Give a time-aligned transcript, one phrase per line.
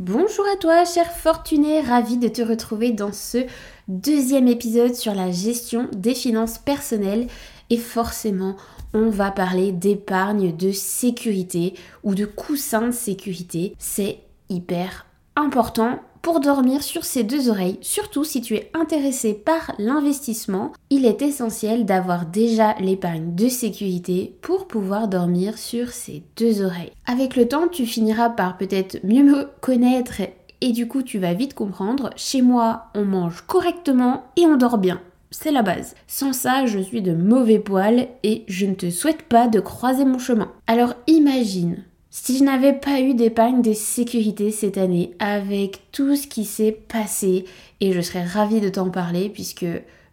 [0.00, 3.46] Bonjour à toi, cher fortuné, ravi de te retrouver dans ce
[3.86, 7.28] deuxième épisode sur la gestion des finances personnelles.
[7.70, 8.56] Et forcément,
[8.92, 13.76] on va parler d'épargne de sécurité ou de coussin de sécurité.
[13.78, 19.74] C'est hyper important pour dormir sur ses deux oreilles, surtout si tu es intéressé par
[19.78, 26.64] l'investissement, il est essentiel d'avoir déjà l'épargne de sécurité pour pouvoir dormir sur ses deux
[26.64, 26.92] oreilles.
[27.04, 30.22] Avec le temps, tu finiras par peut-être mieux me connaître
[30.62, 34.78] et du coup tu vas vite comprendre, chez moi on mange correctement et on dort
[34.78, 35.02] bien.
[35.30, 35.94] C'est la base.
[36.06, 40.06] Sans ça, je suis de mauvais poils et je ne te souhaite pas de croiser
[40.06, 40.50] mon chemin.
[40.66, 41.84] Alors imagine,
[42.16, 46.70] si je n'avais pas eu d'épargne de sécurité cette année, avec tout ce qui s'est
[46.70, 47.44] passé,
[47.80, 49.66] et je serais ravie de t'en parler, puisque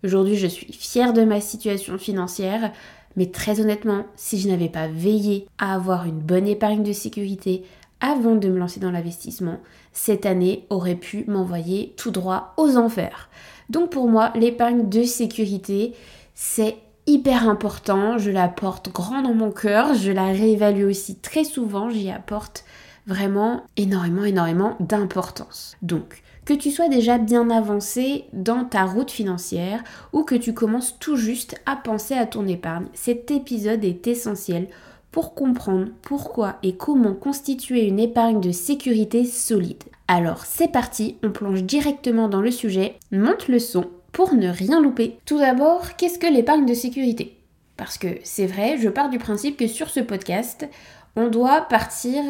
[0.03, 2.71] aujourd'hui je suis fière de ma situation financière,
[3.15, 7.61] mais très honnêtement, si je n'avais pas veillé à avoir une bonne épargne de sécurité
[7.99, 9.59] avant de me lancer dans l'investissement,
[9.93, 13.29] cette année aurait pu m'envoyer tout droit aux enfers.
[13.69, 15.93] Donc pour moi, l'épargne de sécurité,
[16.33, 21.43] c'est hyper important, je la porte grand dans mon cœur, je la réévalue aussi très
[21.43, 22.63] souvent, j'y apporte
[23.07, 25.75] vraiment énormément, énormément d'importance.
[25.81, 30.97] Donc, que tu sois déjà bien avancé dans ta route financière ou que tu commences
[30.99, 34.67] tout juste à penser à ton épargne, cet épisode est essentiel
[35.11, 39.83] pour comprendre pourquoi et comment constituer une épargne de sécurité solide.
[40.07, 44.81] Alors c'est parti, on plonge directement dans le sujet, monte le son pour ne rien
[44.81, 45.17] louper.
[45.25, 47.37] Tout d'abord, qu'est-ce que l'épargne de sécurité?
[47.77, 50.67] Parce que c'est vrai, je pars du principe que sur ce podcast,
[51.15, 52.23] on doit partir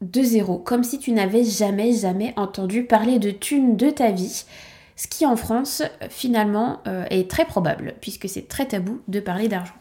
[0.00, 4.44] de zéro, comme si tu n'avais jamais, jamais entendu parler de thunes de ta vie.
[4.96, 9.48] Ce qui en France, finalement, euh, est très probable, puisque c'est très tabou de parler
[9.48, 9.74] d'argent.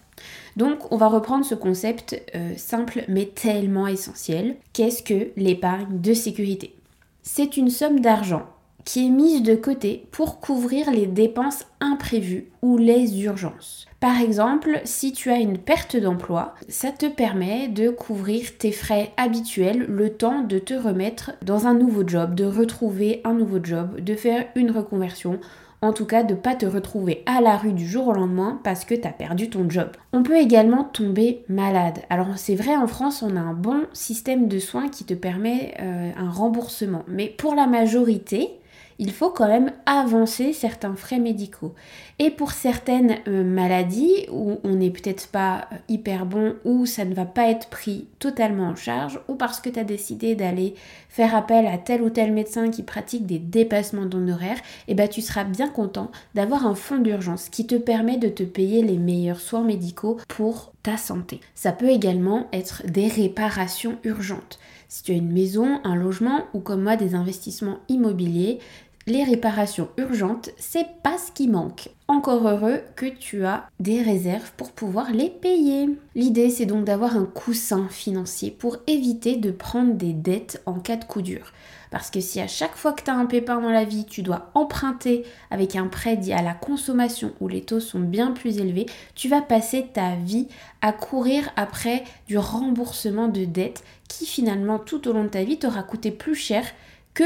[0.56, 4.58] Donc, on va reprendre ce concept euh, simple mais tellement essentiel.
[4.74, 6.75] Qu'est-ce que l'épargne de sécurité?
[7.22, 8.44] C'est une somme d'argent
[8.88, 13.86] qui est mise de côté pour couvrir les dépenses imprévues ou les urgences.
[14.00, 19.12] Par exemple, si tu as une perte d'emploi, ça te permet de couvrir tes frais
[19.18, 24.00] habituels le temps de te remettre dans un nouveau job, de retrouver un nouveau job,
[24.00, 25.42] de faire une reconversion
[25.81, 28.59] en tout cas de ne pas te retrouver à la rue du jour au lendemain
[28.64, 29.90] parce que tu as perdu ton job.
[30.14, 32.00] On peut également tomber malade.
[32.09, 35.75] Alors c'est vrai en France on a un bon système de soins qui te permet
[35.81, 38.59] euh, un remboursement, mais pour la majorité,
[39.00, 41.76] il faut quand même avancer certains frais médicaux.
[42.20, 47.06] Et pour certaines euh, maladies où on n'est peut-être pas euh, hyper bon ou ça
[47.06, 50.74] ne va pas être pris totalement en charge ou parce que tu as décidé d'aller
[51.10, 55.08] faire appel à tel ou tel médecin qui pratique des dépassements d'honoraires, et eh ben
[55.08, 58.98] tu seras bien content d'avoir un fonds d'urgence qui te permet de te payer les
[58.98, 61.40] meilleurs soins médicaux pour ta santé.
[61.56, 64.60] Ça peut également être des réparations urgentes.
[64.90, 68.59] Si tu as une maison, un logement ou comme moi des investissements immobiliers,
[69.08, 71.90] les réparations urgentes, c'est pas ce qui manque.
[72.09, 75.90] Encore heureux que tu as des réserves pour pouvoir les payer.
[76.14, 80.98] L'idée, c'est donc d'avoir un coussin financier pour éviter de prendre des dettes en cas
[80.98, 81.54] de coup dur.
[81.92, 84.22] Parce que si à chaque fois que tu as un pépin dans la vie, tu
[84.22, 88.58] dois emprunter avec un prêt dit à la consommation où les taux sont bien plus
[88.58, 90.48] élevés, tu vas passer ta vie
[90.81, 95.59] à courir après du remboursement de dettes qui finalement tout au long de ta vie
[95.59, 96.66] t'aura coûté plus cher
[97.14, 97.24] que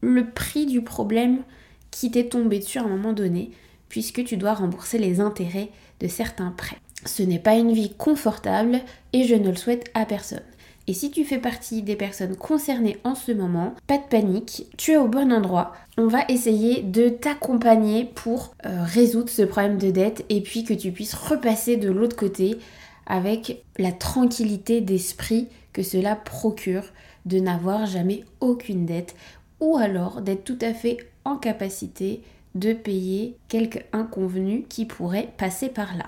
[0.00, 1.42] le prix du problème
[1.90, 3.50] qui t'est tombé dessus à un moment donné,
[3.88, 6.78] puisque tu dois rembourser les intérêts de certains prêts.
[7.04, 8.80] Ce n'est pas une vie confortable
[9.12, 10.42] et je ne le souhaite à personne.
[10.88, 14.92] Et si tu fais partie des personnes concernées en ce moment, pas de panique, tu
[14.92, 15.72] es au bon endroit.
[15.98, 20.74] On va essayer de t'accompagner pour euh, résoudre ce problème de dette et puis que
[20.74, 22.58] tu puisses repasser de l'autre côté
[23.06, 26.84] avec la tranquillité d'esprit que cela procure
[27.24, 29.16] de n'avoir jamais aucune dette
[29.60, 32.22] ou alors d'être tout à fait en capacité
[32.54, 36.06] de payer quelques inconvenus qui pourraient passer par là.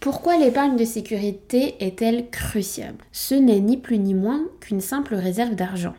[0.00, 5.54] Pourquoi l'épargne de sécurité est-elle cruciale Ce n'est ni plus ni moins qu'une simple réserve
[5.54, 5.92] d'argent.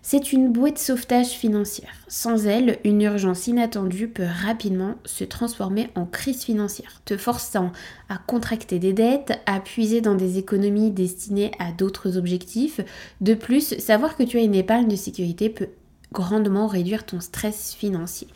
[0.00, 1.92] C'est une bouée de sauvetage financière.
[2.08, 7.72] Sans elle, une urgence inattendue peut rapidement se transformer en crise financière, te forçant
[8.08, 12.80] à contracter des dettes, à puiser dans des économies destinées à d'autres objectifs.
[13.20, 15.68] De plus, savoir que tu as une épargne de sécurité peut
[16.10, 18.28] grandement réduire ton stress financier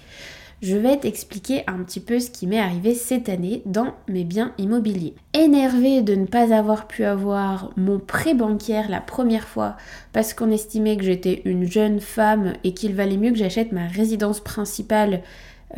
[0.62, 4.53] je vais t'expliquer un petit peu ce qui m'est arrivé cette année dans mes biens
[4.59, 5.15] immobiliers.
[5.33, 9.77] Énervé de ne pas avoir pu avoir mon prêt bancaire la première fois
[10.12, 13.87] parce qu'on estimait que j'étais une jeune femme et qu'il valait mieux que j'achète ma
[13.87, 15.23] résidence principale.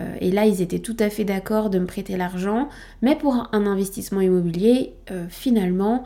[0.01, 2.69] Euh, et là, ils étaient tout à fait d'accord de me prêter l'argent.
[3.03, 6.03] Mais pour un investissement immobilier, euh, finalement,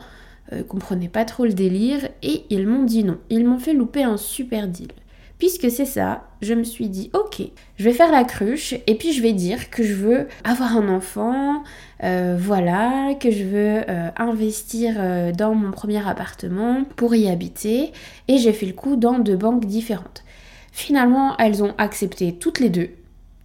[0.53, 3.17] euh, comprenaient pas trop le délire et ils m'ont dit non.
[3.31, 4.91] Ils m'ont fait louper un super deal.
[5.39, 7.43] Puisque c'est ça, je me suis dit, ok,
[7.77, 10.89] je vais faire la cruche et puis je vais dire que je veux avoir un
[10.89, 11.63] enfant,
[12.03, 17.91] euh, voilà, que je veux euh, investir euh, dans mon premier appartement pour y habiter
[18.27, 20.23] et j'ai fait le coup dans deux banques différentes.
[20.71, 22.89] Finalement, elles ont accepté toutes les deux.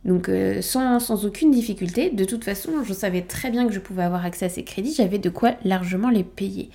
[0.05, 0.29] Donc
[0.63, 4.25] sans, sans, aucune difficulté, de toute façon, je savais très bien que je pouvais avoir
[4.27, 6.71] accès à ces crédits, j'avais de quoi largement les payer.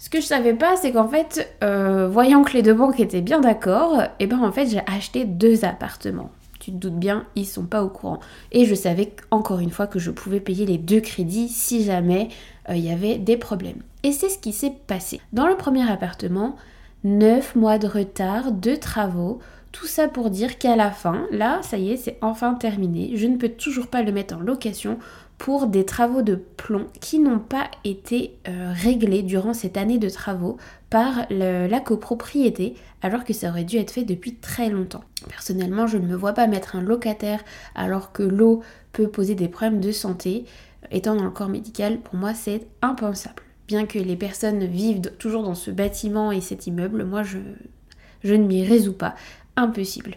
[0.00, 3.20] Ce que je savais pas, c'est qu'en fait, euh, voyant que les deux banques étaient
[3.20, 6.30] bien d'accord, et eh ben en fait j'ai acheté deux appartements.
[6.58, 8.18] Tu te doutes bien, ils sont pas au courant.
[8.50, 12.28] Et je savais encore une fois que je pouvais payer les deux crédits si jamais
[12.70, 13.82] euh, il y avait des problèmes.
[14.02, 15.20] Et c'est ce qui s'est passé.
[15.34, 16.56] Dans le premier appartement,
[17.04, 19.38] 9 mois de retard, de travaux,
[19.70, 23.12] tout ça pour dire qu'à la fin, là, ça y est, c'est enfin terminé.
[23.16, 24.98] Je ne peux toujours pas le mettre en location
[25.40, 30.10] pour des travaux de plomb qui n'ont pas été euh, réglés durant cette année de
[30.10, 30.58] travaux
[30.90, 35.02] par la copropriété alors que ça aurait dû être fait depuis très longtemps.
[35.30, 37.42] Personnellement, je ne me vois pas mettre un locataire
[37.74, 38.60] alors que l'eau
[38.92, 40.44] peut poser des problèmes de santé.
[40.90, 43.42] Étant dans le corps médical, pour moi, c'est impensable.
[43.66, 47.38] Bien que les personnes vivent toujours dans ce bâtiment et cet immeuble, moi, je,
[48.24, 49.14] je ne m'y résous pas.
[49.56, 50.16] Impossible.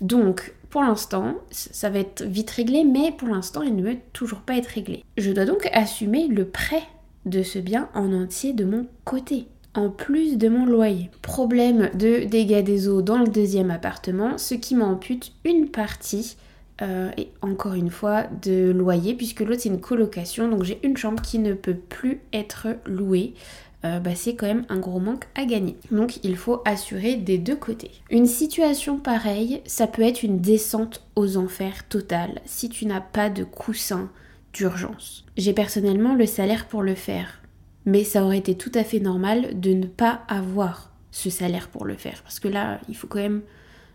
[0.00, 4.40] Donc, pour l'instant, ça va être vite réglé, mais pour l'instant, il ne veut toujours
[4.40, 5.04] pas être réglé.
[5.16, 6.82] Je dois donc assumer le prêt
[7.26, 11.10] de ce bien en entier de mon côté en plus de mon loyer.
[11.22, 16.36] Problème de dégâts des eaux dans le deuxième appartement, ce qui m'ampute une partie,
[16.82, 20.96] euh, et encore une fois, de loyer, puisque l'autre c'est une colocation, donc j'ai une
[20.96, 23.34] chambre qui ne peut plus être louée.
[23.84, 25.76] Euh, bah, c'est quand même un gros manque à gagner.
[25.90, 27.90] Donc il faut assurer des deux côtés.
[28.10, 33.28] Une situation pareille, ça peut être une descente aux enfers totale si tu n'as pas
[33.28, 34.10] de coussin
[34.52, 35.26] d'urgence.
[35.36, 37.42] J'ai personnellement le salaire pour le faire,
[37.84, 41.84] mais ça aurait été tout à fait normal de ne pas avoir ce salaire pour
[41.84, 43.42] le faire parce que là, il faut quand même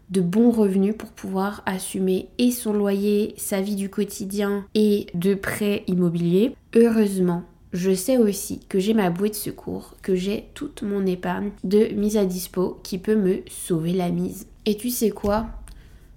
[0.09, 5.35] de bons revenus pour pouvoir assumer et son loyer, sa vie du quotidien et de
[5.35, 6.56] prêts immobiliers.
[6.75, 7.44] Heureusement,
[7.74, 11.94] je sais aussi que j'ai ma bouée de secours, que j'ai toute mon épargne de
[11.94, 14.48] mise à dispo qui peut me sauver la mise.
[14.66, 15.48] Et tu sais quoi?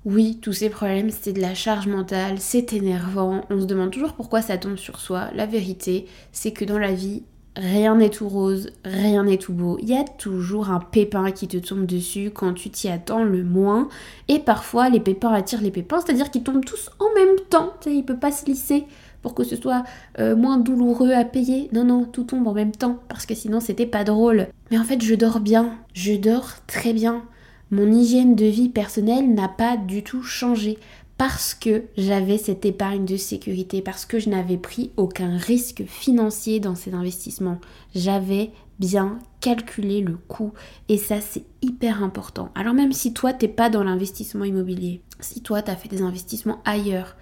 [0.05, 4.15] Oui, tous ces problèmes, c'est de la charge mentale, c'est énervant, on se demande toujours
[4.15, 5.31] pourquoi ça tombe sur soi.
[5.35, 7.23] La vérité, c'est que dans la vie,
[7.57, 9.79] rien n'est tout rose, rien n'est tout beau.
[9.81, 13.45] Il y a toujours un pépin qui te tombe dessus quand tu t'y attends le
[13.45, 13.89] moins.
[14.29, 17.73] Et parfois, les pépins attirent les pépins, c'est-à-dire qu'ils tombent tous en même temps.
[17.81, 18.85] Tu il peut pas se lisser
[19.21, 19.85] pour que ce soit
[20.19, 21.69] euh, moins douloureux à payer.
[21.73, 24.49] Non, non, tout tombe en même temps, parce que sinon c'était pas drôle.
[24.71, 27.23] Mais en fait, je dors bien, je dors très bien.
[27.71, 30.79] Mon hygiène de vie personnelle n'a pas du tout changé
[31.25, 36.59] parce que j'avais cette épargne de sécurité, parce que je n'avais pris aucun risque financier
[36.59, 37.61] dans ces investissements.
[37.95, 40.53] J'avais bien calculé le coût
[40.89, 42.51] et ça c'est hyper important.
[42.57, 46.03] Alors même si toi t'es pas dans l'investissement immobilier, si toi tu as fait des
[46.03, 47.15] investissements ailleurs,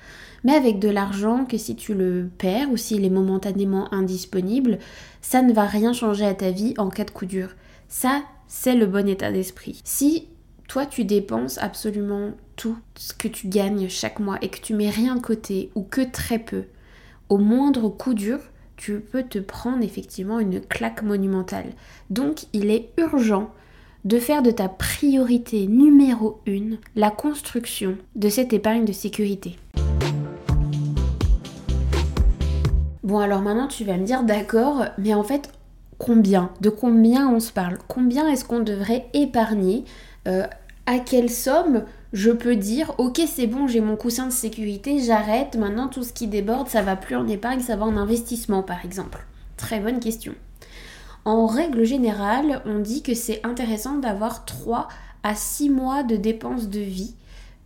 [0.44, 4.78] mais avec de l'argent que si tu le perds ou s'il est momentanément indisponible,
[5.20, 7.50] ça ne va rien changer à ta vie en cas de coup dur.
[7.88, 9.82] Ça, c'est le bon état d'esprit.
[9.84, 10.28] Si
[10.68, 14.90] toi tu dépenses absolument tout ce que tu gagnes chaque mois et que tu mets
[14.90, 16.64] rien de côté ou que très peu,
[17.30, 18.38] au moindre coup dur,
[18.76, 21.70] tu peux te prendre effectivement une claque monumentale.
[22.10, 23.48] Donc il est urgent
[24.04, 29.56] de faire de ta priorité numéro une la construction de cette épargne de sécurité.
[33.02, 35.50] Bon alors maintenant tu vas me dire d'accord, mais en fait
[35.96, 36.50] combien?
[36.60, 37.78] De combien on se parle?
[37.88, 39.84] Combien est-ce qu'on devrait épargner?
[40.28, 40.46] Euh,
[40.84, 41.84] À quelle somme?
[42.12, 46.12] Je peux dire ok c'est bon j'ai mon coussin de sécurité, j'arrête, maintenant tout ce
[46.12, 49.26] qui déborde ça va plus en épargne, ça va en investissement par exemple
[49.60, 50.34] Très bonne question.
[51.26, 54.88] En règle générale, on dit que c'est intéressant d'avoir 3
[55.22, 57.14] à 6 mois de dépenses de vie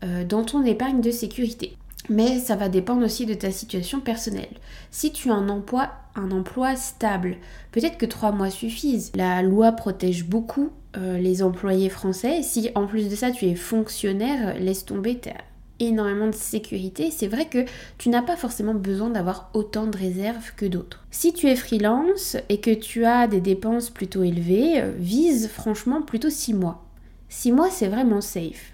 [0.02, 1.76] euh, dans ton épargne de sécurité.
[2.08, 4.56] Mais ça va dépendre aussi de ta situation personnelle.
[4.90, 7.36] Si tu as un emploi, un emploi stable,
[7.72, 9.12] peut-être que trois mois suffisent.
[9.14, 12.42] La loi protège beaucoup euh, les employés français.
[12.42, 15.30] Si en plus de ça tu es fonctionnaire, laisse tomber, tu
[15.80, 17.10] énormément de sécurité.
[17.10, 17.64] C'est vrai que
[17.98, 21.04] tu n'as pas forcément besoin d'avoir autant de réserves que d'autres.
[21.10, 26.02] Si tu es freelance et que tu as des dépenses plutôt élevées, euh, vise franchement
[26.02, 26.84] plutôt 6 mois.
[27.28, 28.73] 6 mois c'est vraiment safe.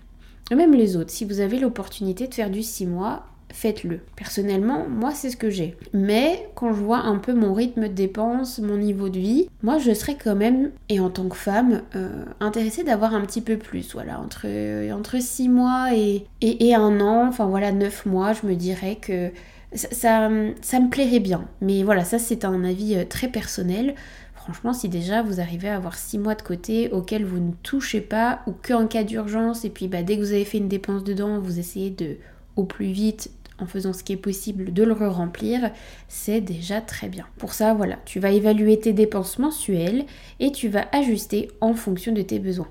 [0.51, 4.01] Même les autres, si vous avez l'opportunité de faire du 6 mois, faites-le.
[4.17, 5.77] Personnellement, moi, c'est ce que j'ai.
[5.93, 9.79] Mais quand je vois un peu mon rythme de dépenses, mon niveau de vie, moi,
[9.79, 13.57] je serais quand même, et en tant que femme, euh, intéressée d'avoir un petit peu
[13.57, 13.93] plus.
[13.93, 14.47] Voilà, entre,
[14.93, 19.31] entre 6 mois et, et, un an, enfin voilà, 9 mois, je me dirais que
[19.73, 20.31] ça, ça,
[20.63, 21.45] ça me plairait bien.
[21.61, 23.95] Mais voilà, ça, c'est un avis euh, très personnel.
[24.43, 28.01] Franchement, si déjà vous arrivez à avoir 6 mois de côté auxquels vous ne touchez
[28.01, 31.05] pas ou qu'en cas d'urgence, et puis bah, dès que vous avez fait une dépense
[31.05, 32.17] dedans, vous essayez de
[32.57, 35.71] au plus vite en faisant ce qui est possible de le remplir,
[36.09, 37.27] c'est déjà très bien.
[37.37, 40.07] Pour ça, voilà, tu vas évaluer tes dépenses mensuelles
[40.41, 42.69] et tu vas ajuster en fonction de tes besoins.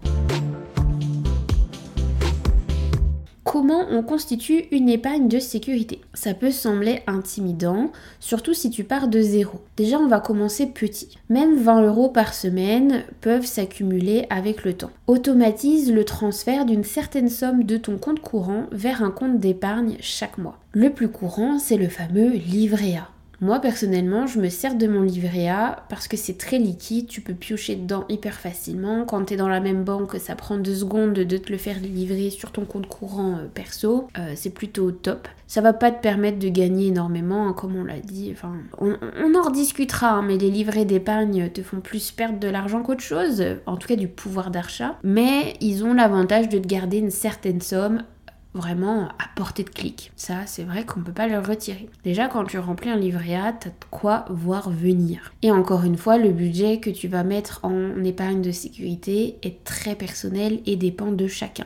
[3.52, 9.08] Comment on constitue une épargne de sécurité Ça peut sembler intimidant, surtout si tu pars
[9.08, 9.60] de zéro.
[9.76, 11.18] Déjà, on va commencer petit.
[11.30, 14.92] Même 20 euros par semaine peuvent s'accumuler avec le temps.
[15.08, 20.38] Automatise le transfert d'une certaine somme de ton compte courant vers un compte d'épargne chaque
[20.38, 20.60] mois.
[20.74, 23.10] Le plus courant, c'est le fameux livret A.
[23.42, 27.22] Moi personnellement, je me sers de mon livret A parce que c'est très liquide, tu
[27.22, 29.06] peux piocher dedans hyper facilement.
[29.06, 31.80] Quand tu es dans la même banque, ça prend deux secondes de te le faire
[31.80, 34.08] livrer sur ton compte courant euh, perso.
[34.18, 35.30] Euh, c'est plutôt top.
[35.48, 38.36] Ça va pas te permettre de gagner énormément, hein, comme on l'a dit.
[38.78, 43.02] On, en rediscutera, hein, mais les livrets d'épargne te font plus perdre de l'argent qu'autre
[43.02, 44.98] chose, en tout cas du pouvoir d'achat.
[45.04, 48.04] Mais ils ont l'avantage de te garder une certaine somme
[48.54, 50.12] vraiment à portée de clic.
[50.16, 51.90] Ça, c'est vrai qu'on peut pas le retirer.
[52.04, 55.32] Déjà, quand tu remplis un livret A, t'as de quoi voir venir.
[55.42, 59.64] Et encore une fois, le budget que tu vas mettre en épargne de sécurité est
[59.64, 61.66] très personnel et dépend de chacun.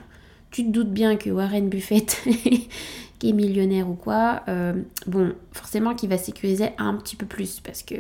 [0.51, 2.23] Tu te doutes bien que Warren Buffett
[3.19, 4.73] qui est millionnaire ou quoi, euh,
[5.07, 7.95] bon, forcément qu'il va sécuriser un petit peu plus parce que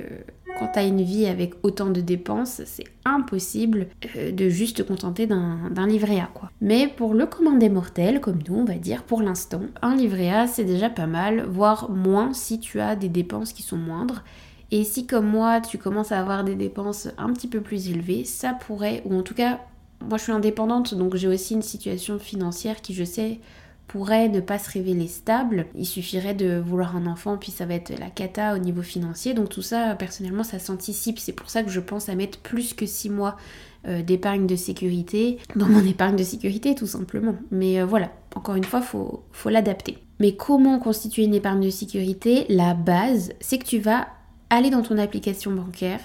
[0.73, 5.87] quand une vie avec autant de dépenses, c'est impossible euh, de juste te contenter d'un
[5.87, 6.51] livret A quoi.
[6.61, 10.31] Mais pour le commun des mortels, comme nous on va dire pour l'instant, un livret
[10.31, 14.23] A c'est déjà pas mal, voire moins si tu as des dépenses qui sont moindres.
[14.71, 18.23] Et si comme moi tu commences à avoir des dépenses un petit peu plus élevées,
[18.23, 19.59] ça pourrait, ou en tout cas
[20.07, 23.39] moi je suis indépendante donc j'ai aussi une situation financière qui je sais
[23.93, 25.67] pourrait ne pas se révéler stable.
[25.75, 29.35] Il suffirait de vouloir un enfant, puis ça va être la cata au niveau financier.
[29.35, 31.19] Donc tout ça, personnellement, ça s'anticipe.
[31.19, 33.37] C'est pour ça que je pense à mettre plus que 6 mois
[33.87, 37.35] euh, d'épargne de sécurité dans mon épargne de sécurité, tout simplement.
[37.51, 39.99] Mais euh, voilà, encore une fois, faut, faut l'adapter.
[40.19, 42.47] Mais comment constituer une épargne de sécurité?
[42.49, 44.07] La base, c'est que tu vas
[44.49, 45.99] aller dans ton application bancaire,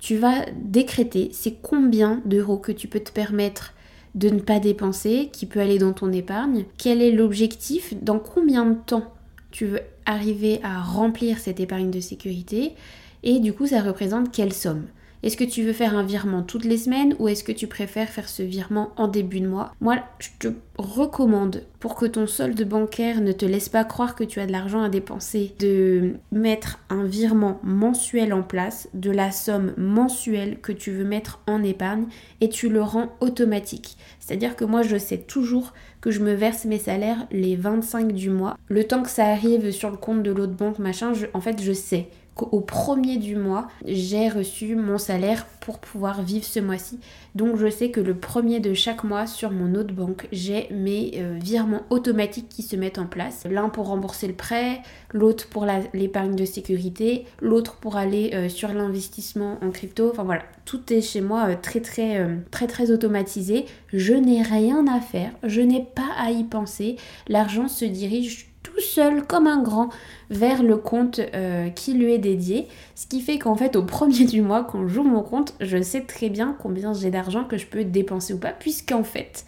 [0.00, 3.74] tu vas décréter c'est combien d'euros que tu peux te permettre
[4.14, 6.64] de ne pas dépenser, qui peut aller dans ton épargne.
[6.76, 7.94] Quel est l'objectif?
[8.02, 9.12] Dans combien de temps
[9.50, 12.74] tu veux arriver à remplir cette épargne de sécurité?
[13.22, 14.84] Et du coup, ça représente quelle somme?
[15.22, 18.08] Est-ce que tu veux faire un virement toutes les semaines ou est-ce que tu préfères
[18.08, 19.72] faire ce virement en début de mois?
[19.80, 20.48] Moi, je te
[20.78, 24.52] recommande pour que ton solde bancaire ne te laisse pas croire que tu as de
[24.52, 30.72] l'argent à dépenser, de mettre un virement mensuel en place de la somme mensuelle que
[30.72, 32.06] tu veux mettre en épargne
[32.40, 33.96] et tu le rends automatique.
[34.20, 38.30] C'est-à-dire que moi, je sais toujours que je me verse mes salaires les 25 du
[38.30, 38.56] mois.
[38.68, 41.72] Le temps que ça arrive sur le compte de l'autre banque, machin, en fait, je
[41.72, 42.08] sais
[42.42, 46.98] au premier du mois, j'ai reçu mon salaire pour pouvoir vivre ce mois-ci.
[47.34, 51.12] Donc je sais que le premier de chaque mois sur mon autre banque, j'ai mes
[51.16, 53.44] euh, virements automatiques qui se mettent en place.
[53.50, 54.80] L'un pour rembourser le prêt,
[55.12, 60.10] l'autre pour l'épargne de sécurité, l'autre pour aller euh, sur l'investissement en crypto.
[60.10, 63.66] Enfin voilà, tout est chez moi euh, très très très très automatisé.
[63.92, 66.96] Je n'ai rien à faire, je n'ai pas à y penser.
[67.28, 68.47] L'argent se dirige
[68.80, 69.90] seul comme un grand
[70.30, 72.68] vers le compte euh, qui lui est dédié.
[72.94, 76.02] Ce qui fait qu'en fait au premier du mois quand j'ouvre mon compte, je sais
[76.02, 79.44] très bien combien j'ai d'argent que je peux dépenser ou pas puisqu'en fait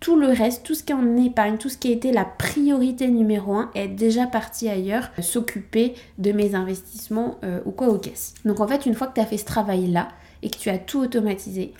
[0.00, 2.24] tout le reste, tout ce qui est en épargne, tout ce qui a été la
[2.24, 7.98] priorité numéro un est déjà parti ailleurs, s'occuper de mes investissements euh, ou quoi aux
[7.98, 8.34] caisses.
[8.46, 10.08] Donc en fait, une fois que tu as fait ce travail-là
[10.42, 11.74] et que tu as tout automatisé,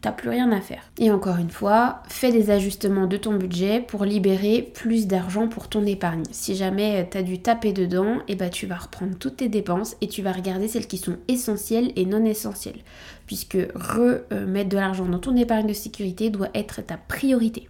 [0.00, 0.82] t'as plus rien à faire.
[0.98, 5.68] Et encore une fois, fais des ajustements de ton budget pour libérer plus d'argent pour
[5.68, 6.22] ton épargne.
[6.30, 9.48] Si jamais t'as dû taper dedans, et eh bah ben, tu vas reprendre toutes tes
[9.48, 12.80] dépenses et tu vas regarder celles qui sont essentielles et non essentielles.
[13.26, 17.68] Puisque remettre de l'argent dans ton épargne de sécurité doit être ta priorité.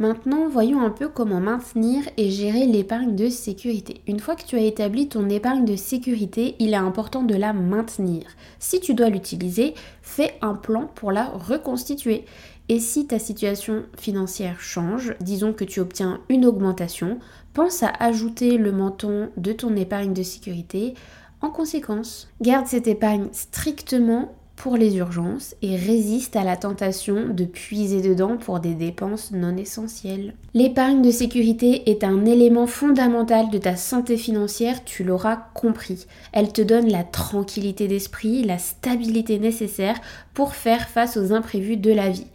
[0.00, 4.00] Maintenant, voyons un peu comment maintenir et gérer l'épargne de sécurité.
[4.06, 7.52] Une fois que tu as établi ton épargne de sécurité, il est important de la
[7.52, 8.22] maintenir.
[8.60, 12.26] Si tu dois l'utiliser, fais un plan pour la reconstituer.
[12.68, 17.18] Et si ta situation financière change, disons que tu obtiens une augmentation,
[17.52, 20.94] pense à ajouter le menton de ton épargne de sécurité
[21.40, 22.28] en conséquence.
[22.40, 28.36] Garde cette épargne strictement pour les urgences et résiste à la tentation de puiser dedans
[28.36, 30.34] pour des dépenses non essentielles.
[30.52, 36.06] L'épargne de sécurité est un élément fondamental de ta santé financière, tu l'auras compris.
[36.32, 40.00] Elle te donne la tranquillité d'esprit, la stabilité nécessaire
[40.34, 42.26] pour faire face aux imprévus de la vie.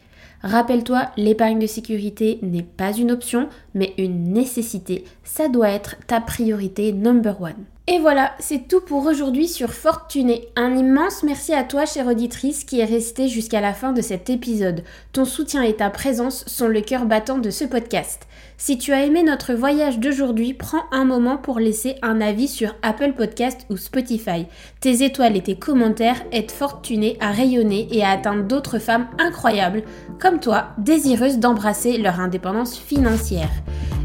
[0.43, 5.05] Rappelle-toi, l'épargne de sécurité n'est pas une option, mais une nécessité.
[5.23, 7.65] Ça doit être ta priorité number one.
[7.87, 10.47] Et voilà, c'est tout pour aujourd'hui sur Fortuné.
[10.55, 14.29] Un immense merci à toi, chère auditrice, qui est restée jusqu'à la fin de cet
[14.29, 14.83] épisode.
[15.11, 18.27] Ton soutien et ta présence sont le cœur battant de ce podcast.
[18.57, 22.75] Si tu as aimé notre voyage d'aujourd'hui, prends un moment pour laisser un avis sur
[22.81, 24.45] Apple Podcast ou Spotify.
[24.79, 29.83] Tes étoiles et tes commentaires aident Fortuné à rayonner et à atteindre d'autres femmes incroyables,
[30.19, 33.49] comme toi, désireuses d'embrasser leur indépendance financière.